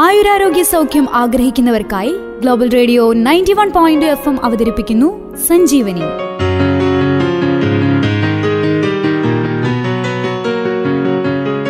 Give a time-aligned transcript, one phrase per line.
[0.00, 6.00] ആയുരാരോഗ്യ സൗഖ്യം ആഗ്രഹിക്കുന്നവർക്കായി global radio ninety one point F M അവതരിപ്പിക്കുന്നു സഞ്ജീവനി.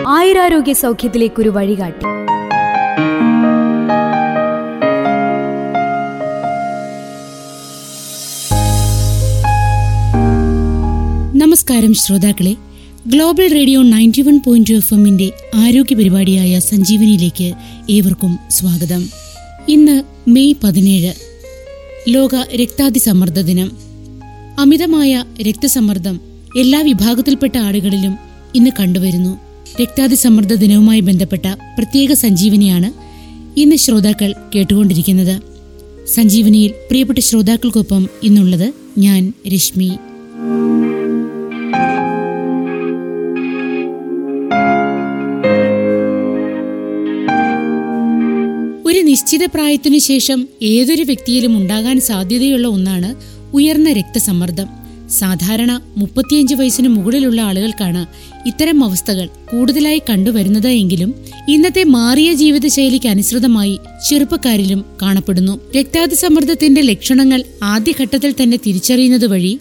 [0.08, 2.04] ആയുരാരോഗ്യ സൗഖ്യത്തിലേക്കൊരു വഴികാട്ടി.
[11.38, 12.67] നമസ്കാരം ശ്രോതാക്കളെ.
[13.08, 17.54] Global radio ninety one point F എമ്മിന്റെ ആരോഗ്യ പരിപാടിയായ സഞ്ജീവനിയിലേക്ക്
[17.90, 19.08] ഏവർക്കും സ്വാഗതം.
[19.68, 21.12] ഇന്ന് മെയ് പതിനേഴ്.
[22.08, 23.72] ലോക രക്താതിസമ്മർദ്ദ ദിനം.
[24.58, 26.20] അമിതമായ രക്തസമ്മർദ്ദം
[26.58, 28.18] എല്ലാ വിഭാഗത്തിൽപ്പെട്ട ആളുകളിലും
[28.54, 29.38] ഇന്ന് കണ്ടുവരുന്നു.
[29.82, 31.46] രക്താതിസമ്മർദ്ദ ദിനവുമായി ബന്ധപ്പെട്ട
[31.78, 32.92] പ്രത്യേക സഞ്ജീവനിയാണ്
[33.60, 35.42] ഇന്ന് ശ്രോതാക്കൾ കേട്ടുകൊണ്ടിരിക്കുന്നത്.
[36.06, 39.90] സഞ്ജീവനിയിൽ പ്രിയപ്പെട്ട ശ്രോതാക്കൾക്കൊപ്പം ഇന്നുള്ളത് ഞാൻ രശ്മി.
[49.38, 53.10] നിശ്ചിത പ്രായത്തിനു ശേഷം ഏതൊരു വ്യക്തിയിലും ഉണ്ടാകാൻ സാധ്യതയുള്ള ഒന്നാണ്
[53.56, 54.68] ഉയർന്ന രക്തസമ്മർദ്ദം.
[55.18, 58.02] സാധാരണ മുപ്പത്തിയഞ്ച് വയസ്സിന് മുകളിലുള്ള ആളുകൾക്കാണ്
[58.48, 61.10] ഇത്തരം അവസ്ഥകൾ കൂടുതലായി കണ്ടുവരുന്നത് എങ്കിലും
[61.48, 63.78] ഇന്നത്തെ മാറിയ ജീവിതശൈലിക്ക് അനുസൃതമായി
[64.08, 65.60] ചെറുപ്പക്കാരിലും കാണപ്പെടുന്നു.
[65.76, 69.54] രക്താതിസമ്മർദ്ദത്തിന്റെ ലക്ഷണങ്ങൾ ആദ്യഘട്ടത്തിൽ തന്നെ തിരിച്ചറിയുന്നത് വഴി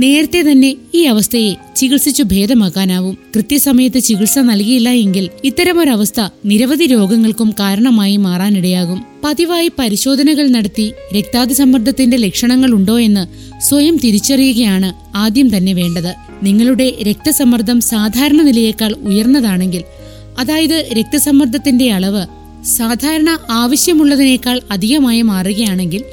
[0.00, 9.04] നേരത്തെ തന്നെ ഈ അവസ്ഥയെ ചികിത്സിച്ചു ഭേദമാക്കാനാവും കൃത്യസമയത്ത് ചികിത്സ നൽകിയില്ല എങ്കിൽ ഇത്തരമൊരവസ്ഥ നിരവധി രോഗങ്ങൾക്കും കാരണമായി മാറാനിടയാകും.
[9.24, 13.24] പതിവായി പരിശോധനകൾ നടത്തി രക്താതിസമ്മർദ്ദത്തിന്റെ ലക്ഷണങ്ങൾ ഉണ്ടോ എന്ന്
[13.60, 16.14] സ്വയം തിരിച്ചറിയുകയാണ് ആദ്യം തന്നെ വേണ്ടത്.
[16.42, 19.84] നിങ്ങളുടെ രക്തസമ്മർദ്ദം സാധാരണ നിലയേക്കാൾ ഉയർന്നതാണെങ്കിൽ
[20.38, 22.26] അതായത് രക്തസമ്മർദ്ദത്തിന്റെ അളവ്
[22.66, 26.04] സാധാരണ ആവശ്യമുള്ളതിനേക്കാൾ അധികമായി മാറുകയാണെങ്കിൽ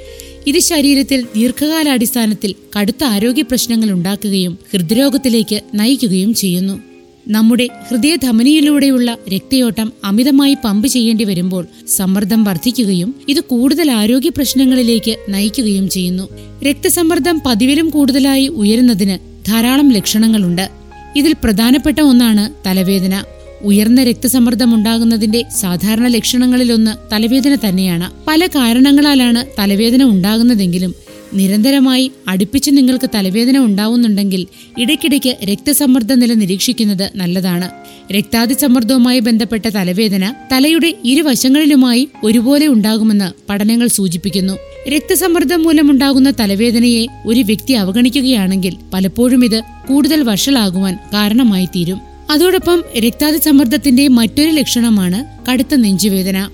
[0.48, 6.82] ഇത് ശരീരത്തിൽ ദീർഘകാലാടിസ്ഥാനത്തിൽ കടുത്ത ആരോഗ്യ പ്രശ്നങ്ങൾ ഉണ്ടാക്കുകയും ഹൃദ്രോഗത്തിലേക്ക് നയിക്കുകയും ചെയ്യുന്നു.
[7.28, 16.30] നമ്മുടെ ഹൃദയധമനിയിലൂടെയുള്ള രക്തയോട്ടം അമിതമായി പമ്പ് ചെയ്യേണ്ടി വരുമ്പോൾ സമ്മർദ്ദം വർദ്ധിക്കുകയും ഇത് കൂടുതൽ ആരോഗ്യ പ്രശ്നങ്ങളിലേക്ക് നയിക്കുകയും ചെയ്യുന്നു.
[16.64, 20.70] രക്തസമ്മർദ്ദം പതിവിലും കൂടുതലായി ഉയരുന്നതിന് ധാരാളം ലക്ഷണങ്ങളുണ്ട്.
[21.16, 23.24] ഇതിൽ പ്രധാനപ്പെട്ട ഒന്നാണ് തലവേദന.
[23.62, 28.12] ഉയർന്ന രക്തസമ്മർദ്ദം ഉണ്ടാകുന്നതിന്റെ സാധാരണ ലക്ഷണങ്ങളിലൊന്ന് തലവേദന തന്നെയാണ്.
[28.28, 30.96] പല കാരണങ്ങളാലാണ് തലവേദന ഉണ്ടാകുന്നതെങ്കിലും
[31.34, 37.70] നിരന്തരമായി അടുപ്പിച്ച് നിങ്ങൾക്ക് തലവേദന ഉണ്ടാവുന്നുണ്ടെങ്കിൽ ഇടയ്ക്കിടയ്ക്ക് രക്തസമ്മർദ്ദ നില നിരീക്ഷിക്കുന്നത് നല്ലതാണ്
[38.14, 44.54] രക്താതിസമ്മർദ്ദവുമായി ബന്ധപ്പെട്ട തലവേദന തലയുടെ ഇരുവശങ്ങളിലുമായി ഒരുപോലെ ഉണ്ടാകുമെന്ന് പഠനങ്ങൾ സൂചിപ്പിക്കുന്നു.
[44.90, 54.08] രക്തസമ്മർദ്ദം മൂലമുണ്ടാകുന്ന തലവേദനയെ ഒരു വ്യക്തി അവഗണിക്കുകയാണെങ്കിൽ പലപ്പോഴും ഇത് കൂടുതൽ വഷളാകുവാൻ കാരണമായി തീരും അതോടൊപ്പം രക്താതി സമ്മർദ്ദത്തിന്റെ
[54.08, 56.50] മറ്റൊരു ലക്ഷണമാണ് കടുത്ത നെഞ്ചുവേദന.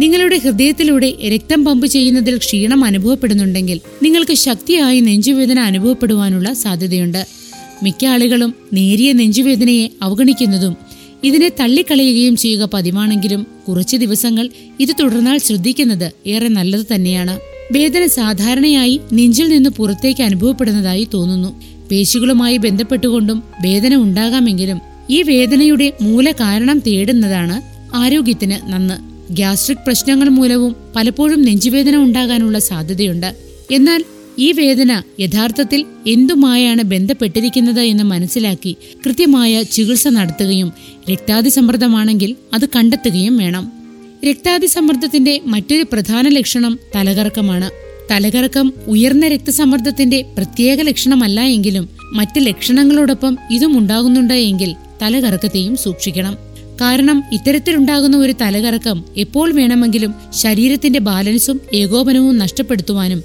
[0.00, 7.26] നിങ്ങളുടെ ഹൃദയത്തിലൂടെ രക്തം പമ്പ് ചെയ്യുന്നതിൽ ക്ഷീണം അനുഭവപ്പെടുന്നുണ്ടെങ്കിൽ നിങ്ങൾക്ക് ശക്തിയായി നെഞ്ചുവേദന അനുഭവപ്പെടുവാനുള്ള സാധ്യതയുണ്ട്.
[7.82, 10.76] മിക്ക ആളുകളും നേരിയ നെഞ്ചുവേദനയെ അവഗണിക്കുന്നതും
[11.24, 14.48] ഇതിനെ തള്ളിക്കളയുകയും ചെയ്യുക പതിവാണെങ്കിലും കുറച്ച് ദിവസങ്ങൾ
[14.80, 17.40] ഇത് തുടർന്നാൽ ശ്രദ്ധിക്കുന്നത് ഏറെ നല്ലത് തന്നെയാണ്.
[17.72, 21.62] വേദന സാധാരണയായി നെഞ്ചിൽ നിന്ന് പുറത്തേക്ക് അനുഭവപ്പെടുന്നതായി തോന്നുന്നു.
[21.90, 27.56] പേശികളുമായി ബന്ധപ്പെട്ടുകൊണ്ടും വേദന ഉണ്ടാകാമെങ്കിലും ഈ വേദനയുടെ മൂലകാരണം തേടുന്നതാണ്
[27.96, 28.96] ആരോഗ്യത്തിന് നന്ന്.
[29.32, 33.34] ഗ്യാസ്ട്രിക് പ്രശ്നങ്ങൾ മൂലവും പലപ്പോഴും നെഞ്ചുവേദന ഉണ്ടാകാനുള്ള സാധ്യതയുണ്ട്.
[33.70, 34.04] എന്നാൽ
[34.38, 38.76] ഈ വേദന യഥാർത്ഥത്തിൽ എന്തുമായാണ് ബന്ധപ്പെട്ടിരിക്കുന്നത് എന്ന് മനസ്സിലാക്കി
[39.06, 40.72] കൃത്യമായ ചികിത്സ നടത്തുകയും
[41.10, 43.72] രക്താതിസമ്മർദ്ദമാണെങ്കിൽ അത് കണ്ടെത്തുകയും വേണം.
[44.28, 47.70] രക്താതിസമ്മർദ്ദത്തിന്റെ മറ്റൊരു പ്രധാന ലക്ഷണം തലകറക്കമാണ്.
[48.10, 56.48] തലകറക്കം ഉയർന്ന രക്തസമ്മർദ്ദത്തിന്റെ പ്രത്യേക ലക്ഷണമല്ല എങ്കിലും മറ്റ് ലക്ഷണങ്ങളോടൊപ്പം ഇതും ഉണ്ടാകുന്നുണ്ട് എങ്കിൽ തലകറക്കത്തെയും സൂക്ഷിക്കണം.
[56.80, 63.22] കാരണം ഇത്തരത്തിലുണ്ടാകുന്ന ഒരു തലകറക്കം എപ്പോൾ വേണമെങ്കിലും ശരീരത്തിന്റെ ബാലൻസും ഏകോപനവും നഷ്ടപ്പെടുത്തുവാനും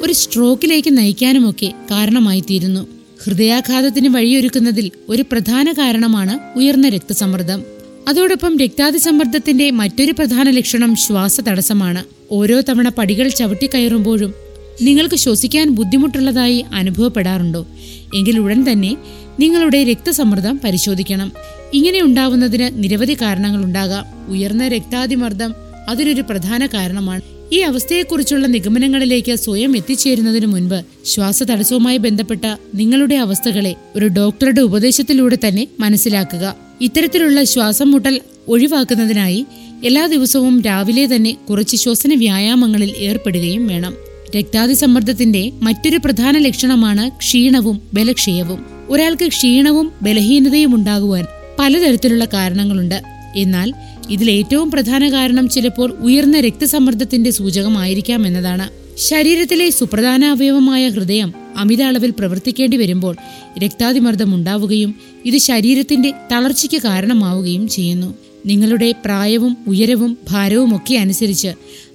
[0.00, 2.86] ഒരു സ്ട്രോക്കിലേക്ക് നയിക്കാനുമൊക്കെ കാരണമായി തീരുന്നു
[3.24, 7.62] ഹൃദയാഘാതത്തിന് വഴിയൊരുക്കുന്നതിൽ ഒരു പ്രധാന കാരണമാണ് ഉയർന്ന രക്തസമ്മർദ്ദം.
[8.08, 14.34] അതോടൊപ്പം രക്താതിസമ്മർദ്ദത്തിന്റെ മറ്റൊരു പ്രധാന ലക്ഷണം ശ്വാസ തടസ്സമാണ് ഓരോ തവണ പടികൾ ചവിട്ടിക്കയറുമ്പോഴും
[14.82, 17.66] നിങ്ങൾക്ക് ശ്വസിക്കാൻ ബുദ്ധിമുട്ടുള്ളതായി അനുഭവപ്പെടാറുണ്ടോ?
[18.14, 18.96] എങ്കിൽ ഉടൻ തന്നെ
[19.40, 21.32] നിങ്ങളുടെ രക്തസമ്മർദ്ദം പരിശോധിക്കണം.
[21.74, 25.54] ഇങ്ങനെ ഉണ്ടാവുന്നതിന് നിരവധി കാരണങ്ങളുണ്ടാകാം ഉയർന്ന രക്താതിമർദ്ദം
[25.88, 27.22] അതിനൊരു പ്രധാന കാരണമാണ്.
[27.52, 36.56] ഈ അവസ്ഥയെക്കുറിച്ചുള്ള നിഗമനങ്ങളിലേക്ക് സ്വയം എത്തിച്ചേരുന്നതിനു മുൻപ് ശ്വാസതടസ്സവുമായി ബന്ധപ്പെട്ട നിങ്ങളുടെ അവസ്ഥകളെ ഒരു ഡോക്ടറുടെ ഉപദേശത്തിലൂടെ തന്നെ മനസ്സിലാക്കുക.
[36.80, 39.46] ഇത്തരത്തിലുള്ള ശ്വാസം മുട്ടൽ ഒഴിവാക്കുന്നതിനായി
[39.84, 43.94] എല്ലാ ദിവസവും രാവിലെ തന്നെ കുറച്ച് ശ്വസന വ്യായാമങ്ങളിൽ ഏർപ്പെടുകയും വേണം.
[44.36, 48.66] രക്താതിസമ്മർദ്ദത്തിന്റെ മറ്റൊരു പ്രധാന ലക്ഷണമാണ് ക്ഷീണവും ബലക്ഷയവും.
[48.88, 51.24] ഒരാൾക്ക് ക്ഷീണവും ബലഹീനതയും ഉണ്ടാകുവാൻ
[51.58, 53.02] പലതരത്തിലുള്ള കാരണങ്ങളുണ്ട്.
[53.36, 53.72] എന്നാൽ
[54.10, 58.70] ഇതിൽ ഏറ്റവും പ്രധാന കാരണം ചിലപ്പോൾ ഉയർന്ന രക്തസമ്മർദ്ദത്തിന്റെ സൂചകമായിരിക്കാം എന്നതാണ്.
[58.98, 63.16] ശരീരത്തിലെ സുപ്രധാന അവയവമായ ഹൃദയം അമിത അളവിൽ പ്രവർത്തിക്കേണ്ടി വരുമ്പോൾ
[63.58, 64.94] രക്താതിമർദ്ദം ഉണ്ടാവുകയും
[65.24, 68.14] ഇത് ശരീരത്തിന്റെ തളർച്ചയ്ക്ക് കാരണമാവുകയും ചെയ്യുന്നു.
[68.46, 71.48] നിങ്ങളുടെ പ്രായവും ഉയരവും ഭാരവും ഒക്കെ അനുസരിച്ച്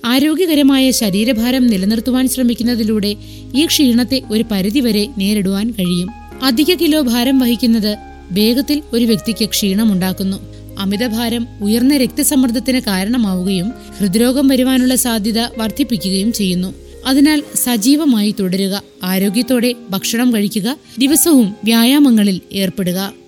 [0.06, 3.16] ആരോഗ്യകരമായ ശരീരഭാരം നിലനിർത്തുവാൻ ശ്രമിക്കുന്നതിലൂടെ
[3.56, 6.10] ഈ ക്ഷീണത്തെ ഒരു പരിധിവരെ നേരിടുവാൻ കഴിയും.
[6.44, 7.98] അധിക കിലോ ഭാരം വഹിക്കുന്നത്
[8.32, 10.38] വേഗത്തിൽ ഒരു വ്യക്തിക്ക് ക്ഷീണമുണ്ടാക്കുന്നു.
[10.80, 16.74] അമിതഭാരം ഉയർന്ന രക്തസമ്മർദ്ദത്തിന് കാരണമാവുകയും ഹൃദ്രോഗം വരുവാനുള്ള സാധ്യത വർദ്ധിപ്പിക്കുകയും ചെയ്യുന്നു.
[17.08, 18.84] അതിനാൽ സജീവമായി തുടരുക.
[19.04, 20.78] ആരോഗ്യത്തോടെ ഭക്ഷണം കഴിക്കുക.
[21.00, 23.21] ദിവസവും വ്യായാമങ്ങളിൽ ഏർപ്പെടുക.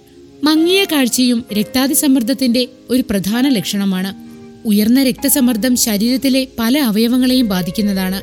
[0.44, 4.14] മങ്ങിയ കാഴ്ചയും രക്താതിസമ്മർദ്ദത്തിന്റെ ഒരു പ്രധാന ലക്ഷണമാണ്.
[4.68, 8.22] ഉയർന്ന രക്തസമ്മർദ്ദം ശരീരത്തിലെ പല അവയവങ്ങളെയും ബാധിക്കുന്നതാണ്.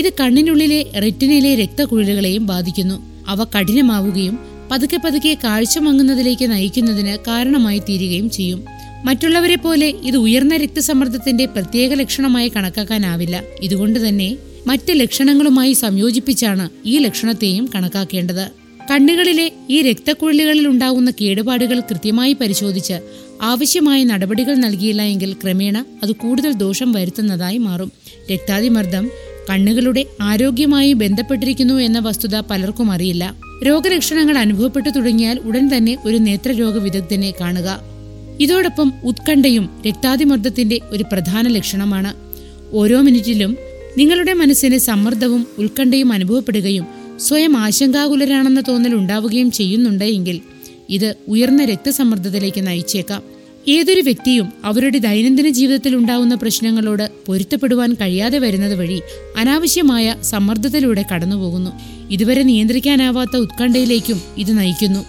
[0.00, 3.26] ഇത് കണ്ണിനുള്ളിലെ റെറ്റിനയിലെ രക്തക്കുഴലുകളെയും ബാധിക്കുന്നു.
[3.28, 4.38] അവ കഠിനമാവുകയും
[4.70, 8.64] പതുക്കെ പതുക്കെ കാഴ്ച മങ്ങുന്നതിലേക്ക് നയിക്കുന്നതിന് കാരണമായി തീരുകയും ചെയ്യും.
[9.04, 13.42] മറ്റുള്ളവരെ പോലെ ഇത് ഉയർന്ന രക്തസമ്മർദ്ദത്തിന്റെ പ്രത്യേക ലക്ഷണമായി കണക്കാക്കാനാവില്ല.
[13.62, 14.36] ഇതുകൊണ്ട് തന്നെ
[14.66, 18.59] മറ്റ് ലക്ഷണങ്ങളുമായി സംയോജിപ്പിച്ചാണ് ഈ ലക്ഷണത്തെയും കണക്കാക്കേണ്ടത്.
[18.90, 23.00] കണ്ണുകളിലെ ഈ രക്തക്കുഴലുകളിൽ ഉണ്ടാകുന്ന കേടുപാടുകൾ കൃത്യമായി പരിശോധിച്ച്
[23.42, 27.92] ആവശ്യമായ നടപടികൾ നൽകിയില്ല എങ്കിൽ ക്രമേണ അത് കൂടുതൽ ദോഷം വരുത്തുന്നതായി മാറും.
[28.32, 29.10] രക്താതിമർദ്ദം
[29.50, 33.36] കണ്ണുകളുടെ ആരോഗ്യമായി ബന്ധപ്പെട്ടിരിക്കുന്നു എന്ന വസ്തുത പലർക്കും അറിയില്ല.
[33.62, 37.80] രോഗലക്ഷണങ്ങൾ അനുഭവപ്പെട്ടു തുടങ്ങിയാൽ ഉടൻ തന്നെ ഒരു നേത്രരോഗ വിദഗ്ധനെ കാണുക.
[38.40, 42.14] ഇതോടൊപ്പം ഉത്കണ്ഠയും രക്താതിമർദ്ദത്തിന്റെ ഒരു പ്രധാന ലക്ഷണമാണ്.
[42.72, 43.56] ഓരോ മിനിറ്റിലും
[43.98, 50.40] നിങ്ങളുടെ മനസ്സിന് സമ്മർദ്ദവും ഉത്കണ്ഠയും അനുഭവപ്പെടുകയും സ്വയം ആശങ്കാകുലരാണെന്ന തോന്നൽ ഉണ്ടാവുകയും ചെയ്യുന്നുണ്ടെങ്കിൽ
[50.88, 53.22] ഇത് ഉയർന്ന രക്തസമ്മർദ്ദത്തിലേക്ക് നയിച്ചേക്കാം.
[53.68, 59.00] ഏതൊരു വ്യക്തിയും അവരുടെ ദൈനംദിന ജീവിതത്തിൽ ഉണ്ടാവുന്ന പ്രശ്നങ്ങളോട് പൊരുത്തപ്പെടുവാൻ കഴിയാതെ വരുന്നത് വഴി
[59.36, 61.70] അനാവശ്യമായ സമ്മർദ്ദത്തിലൂടെ കടന്നുപോകുന്നു.
[62.10, 65.04] ഇതുവരെ നിയന്ത്രിക്കാനാവാത്ത ഉത്കണ്ഠയിലേക്കും ഇത് നയിക്കുന്നു.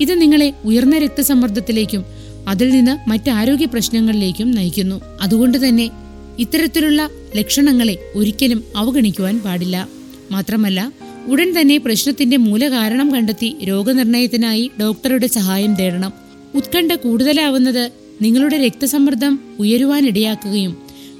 [0.00, 2.04] ഇത് നിങ്ങളെ ഉയർന്ന രക്തസമ്മർദ്ദത്തിലേക്കും
[2.48, 5.00] അതിൽ നിന്ന് മറ്റ് ആരോഗ്യ പ്രശ്നങ്ങളിലേക്കും നയിക്കുന്നു.
[5.20, 5.90] അതുകൊണ്ട് തന്നെ
[6.38, 9.88] ഇത്തരത്തിലുള്ള ലക്ഷണങ്ങളെ ഒരിക്കലും അവഗണിക്കുവാൻ പാടില്ല.
[10.30, 10.92] മാത്രമല്ല
[11.26, 16.12] ഉടൻ തന്നെ പ്രശ്നത്തിന്റെ മൂലകാരണം കണ്ടെത്തി രോഗനിർണയത്തിനായി ഡോക്ടറുടെ സഹായം തേടണം.
[16.54, 17.90] ഉത്കണ്ഠ കൂടുതലാവുന്നത്
[18.22, 20.76] നിങ്ങളുടെ രക്തസമ്മർദ്ദം ഉയരുവാനിടയാക്കുകയും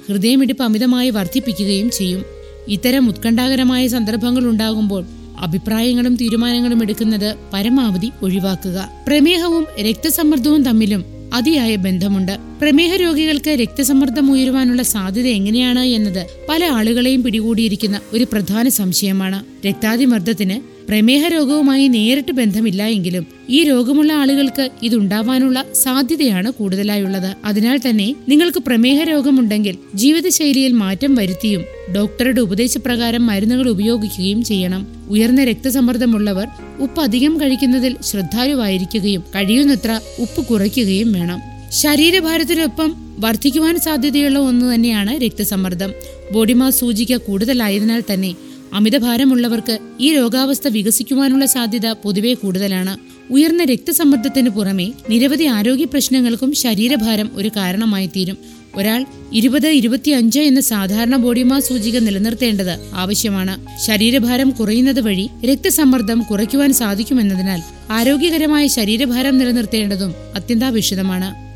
[0.09, 2.23] ഹൃദയമിടിപ്പ് അമിതമായി വർദ്ധിപ്പിക്കുകയും ചെയ്യും.
[2.67, 5.05] ഇത്തരം ഉത്കണ്ഠാകരമായ സന്ദർഭങ്ങൾ ഉണ്ടാകുമ്പോൾ
[5.39, 8.89] അഭിപ്രായങ്ങളും തീരുമാനങ്ങളും എടുക്കുന്നത് പരമാവധി ഒഴിവാക്കുക.
[9.07, 12.37] പ്രമേഹവും രക്തസമ്മർദ്ദവും തമ്മിലും അതിയായ ബന്ധമുണ്ട്.
[12.61, 19.67] പ്രമേഹ രോഗികൾക്ക് രക്തസമ്മർദ്ദം ഉയരുവാനുള്ള സാധ്യത എങ്ങനെയാണ് എന്നത് പല ആളുകളെയും പിടികൂടിയിരിക്കുന്ന ഒരു പ്രധാന സംശയമാണ്.
[19.67, 27.35] രക്താതിമർദ്ദത്തിന് പ്രമേഹ രോഗവുമായി നേരിട്ട് ബന്ധമില്ല എങ്കിലും ഈ രോഗമുള്ള ആളുകൾക്ക് ഇതുണ്ടാവാനുള്ള സാധ്യതയാണ് കൂടുതലായുള്ളത്.
[27.45, 31.63] അതിനാൽ തന്നെ നിങ്ങൾക്ക് പ്രമേഹ രോഗമുണ്ടെങ്കിൽ ജീവിതശൈലിയിൽ മാറ്റം വരുത്തിയും
[31.95, 34.87] ഡോക്ടറുടെ ഉപദേശപ്രകാരം മരുന്നുകൾ ഉപയോഗിക്കുകയും ചെയ്യണം.
[35.09, 36.47] ഉയർന്ന രക്തസമ്മർദ്ദമുള്ളവർ
[36.79, 41.39] ഉപ്പ് അധികം കഴിക്കുന്നതിൽ ശ്രദ്ധാലുവായിരിക്കുകയും കഴിയുന്നത്ര ഉപ്പ് കുറയ്ക്കുകയും വേണം.
[41.69, 45.91] ശരീരഭാരത്തിനൊപ്പം വർദ്ധിക്കുവാൻ സാധ്യതയുള്ള ഒന്ന് തന്നെയാണ് രക്തസമ്മർദ്ദം.
[46.31, 48.35] ബോഡി മാസ് സൂചിക കൂടുതലായതിനാൽ തന്നെ
[48.73, 52.97] അമിതഭാരമുള്ളവർക്ക് ഈ രോഗാവസ്ഥ വികസിക്കുവാനുള്ള സാധ്യത പൊതുവെ കൂടുതലാണ്.
[53.33, 58.37] ഉയർന്ന രക്തസമ്മർദ്ദത്തിന് പുറമെ നിരവധി ആരോഗ്യ പ്രശ്നങ്ങൾക്കും ശരീരഭാരം ഒരു കാരണമായി തീരും
[58.75, 63.87] ഒരാൾ ഇരുപത് ഇരുപത്തിയഞ്ച് എന്ന സാധാരണ ബോഡി മാസ് സൂചിക നിലനിർത്തേണ്ടത് ആവശ്യമാണ്.
[63.87, 71.47] ശരീരഭാരം കുറയുന്നത് വഴി രക്തസമ്മർദ്ദം കുറയ്ക്കുവാൻ സാധിക്കുമെന്നതിനാൽ ആരോഗ്യകരമായ ശരീരഭാരം നിലനിർത്തേണ്ടതും അത്യന്താപേക്ഷിതമാണ്.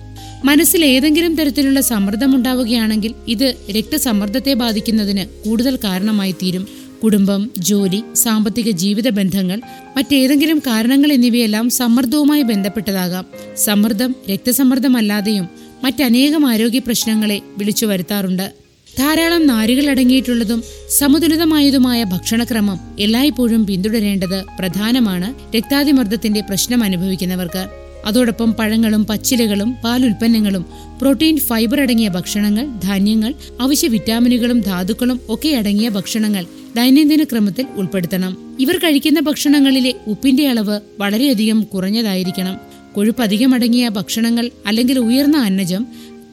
[0.45, 9.09] മനസ്സിൽ ഏതെങ്കിലും തരത്തിലുള്ള സമ്മർദ്ദം ഉണ്ടാവുകയാണെങ്കിൽ ഇത് രക്തസമ്മർദ്ദത്തെ ബാധിക്കുന്നതിന് കൂടുതൽ കാരണമായി തീരും കുടുംബം ജോലി സാമ്പത്തിക ജീവിത
[9.09, 9.61] ബന്ധങ്ങൾ
[9.97, 13.25] മറ്റേതെങ്കിലും കാരണങ്ങൾ എന്നിവയെല്ലാം സമ്മർദ്ദവുമായി ബന്ധപ്പെട്ടതാകാം.
[13.57, 15.49] സമ്മർദ്ദം രക്തസമ്മർദ്ദമല്ലാതെയും
[15.83, 18.51] മറ്റനേകം ആരോഗ്യ പ്രശ്നങ്ങളെ വിളിച്ചു വരുത്താറുണ്ട്.
[18.99, 20.63] ധാരാളം നാരുകൾ അടങ്ങിയിട്ടുള്ളതും
[20.99, 27.80] സമതുലിതമായതുമായ ഭക്ഷണക്രമം എല്ലായ്പ്പോഴും പിന്തുടരേണ്ടത് പ്രധാനമാണ് രക്താതിമർദ്ദത്തിന്റെ പ്രശ്നം അനുഭവിക്കുന്നവർക്ക്.
[28.05, 30.65] അതോടൊപ്പം പഴങ്ങളും പച്ചിലകളും പാലുൽപ്പന്നങ്ങളും
[31.01, 36.45] പ്രോട്ടീൻ ഫൈബർ അടങ്ങിയ ഭക്ഷണങ്ങൾ ധാന്യങ്ങൾ അവശ്യ വിറ്റാമിനുകളും ധാതുക്കളും ഒക്കെ അടങ്ങിയ ഭക്ഷണങ്ങൾ
[36.77, 38.55] ദൈനംദിന ക്രമത്തിൽ ഉൾപ്പെടുത്തണം.
[38.59, 42.57] ഇവർ കഴിക്കുന്ന ഭക്ഷണങ്ങളിലെ ഉപ്പിന്റെ അളവ് വളരെയധികം കുറഞ്ഞതായിരിക്കണം.
[42.93, 45.87] കൊഴുപ്പ് അധികം അടങ്ങിയ ഭക്ഷണങ്ങൾ അല്ലെങ്കിൽ ഉയർന്ന അന്നജം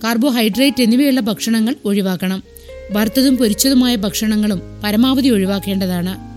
[0.05, 2.43] കാർബോഹൈഡ്രേറ്റ് എന്നിവയുള്ള ഭക്ഷണങ്ങൾ ഒഴിവാക്കണം.
[2.93, 6.29] വറുത്തതും പൊരിച്ചതുമായ ഭക്ഷണങ്ങളും പരമാവധി ഒഴിവാക്കേണ്ടതാണ്.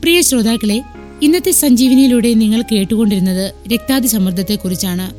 [0.00, 0.82] പ്രിയ ശ്രോതാക്കളെ
[1.22, 5.10] ഇന്നത്തെ സഞ്ജീവനിയിലൂടെ നിങ്ങൾ കേട്ടുകൊണ്ടിരുന്നത് രക്താതിസമ്മർദ്ദത്തെക്കുറിച്ചാണ്.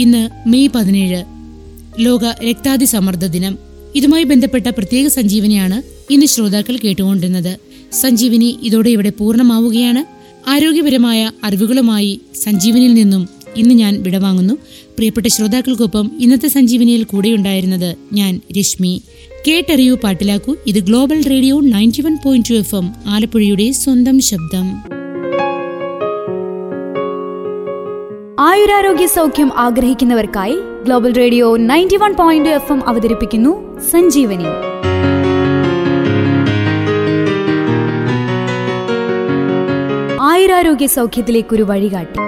[0.00, 1.24] ഇന്ന് മെയ് പതിനേഴ്
[1.98, 3.58] ലോക രക്താതിസമ്മർദ്ദ ദിനം.
[3.94, 7.58] ഇതുമായി ബന്ധപ്പെട്ട പ്രത്യേക സഞ്ജീവനിയാണ് ഇന്ന് ശ്രോതാക്കൾ കേട്ടുകൊണ്ടിരുന്നത്.
[7.92, 10.04] സഞ്ജീവനി ഇതോടെ ഇവിടെ പൂർണമാവുകയാണ്.
[10.48, 14.54] ആരോഗ്യപരമായ അറിവുകളുമായി സഞ്ജീവനിയിൽ നിന്നും ഇന്ന് ഞാൻ വിടവാങ്ങുന്നു.
[14.96, 19.02] പ്രിയപ്പെട്ട ശ്രോതാക്കൾക്കൊപ്പം ഇന്നത്തെ സഞ്ജീവനിയിൽ കൂടെയുണ്ടായിരുന്നത് ഞാൻ രശ്മി.
[19.48, 20.56] കേട്ടറിയൂ പാട്ടിലാക്കൂ.
[20.66, 24.95] ഇത് global radio ninety one point two F M ആലപ്പുഴയുടെ സ്വന്തം ശബ്ദം.
[28.56, 34.46] ആയുരാരോഗ്യ സൗഖ്യം ആഗ്രഹിക്കുന്നവർക്കായി global radio ninety one point F M അവതരിപ്പിക്കുന്നു സഞ്ജീവനി.
[40.20, 42.25] ആയുരാരോഗ്യ സൗഖ്യത്തിലേക്കൊരു വഴികാട്ടി.